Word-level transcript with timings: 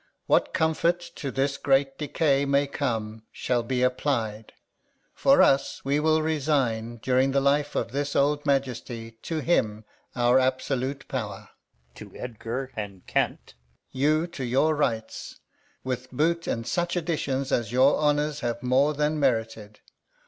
What 0.25 0.51
comfort 0.51 0.99
to 1.17 1.29
this 1.29 1.57
great 1.57 1.99
decay 1.99 2.43
may 2.43 2.65
come 2.65 3.21
Shall 3.31 3.61
be 3.61 3.83
applied. 3.83 4.51
For 5.13 5.43
us, 5.43 5.85
we 5.85 5.99
will 5.99 6.23
resign, 6.23 6.97
During 7.03 7.33
the 7.33 7.39
life 7.39 7.75
of 7.75 7.91
this 7.91 8.15
old 8.15 8.43
Majesty, 8.43 9.19
To 9.21 9.41
him 9.41 9.85
our 10.15 10.39
absolute 10.39 11.07
power; 11.07 11.49
[to 11.93 12.11
Edgar 12.15 12.71
and 12.75 13.05
Kent] 13.05 13.53
you 13.91 14.25
to 14.25 14.43
your 14.43 14.73
rights; 14.73 15.39
With 15.83 16.09
boot, 16.11 16.47
and 16.47 16.65
Such 16.65 16.95
addition 16.95 17.41
as 17.41 17.71
your 17.71 17.95
honours 17.97 18.39
Have 18.39 18.63
more 18.63 18.95
than 18.95 19.19
merited. 19.19 19.81